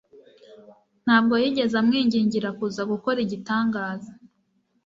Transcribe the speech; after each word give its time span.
Ntabwo 1.03 1.33
yigeze 1.41 1.75
amwingingira 1.81 2.49
kuza 2.57 2.81
gukora 2.91 3.17
igitangaza. 3.25 4.11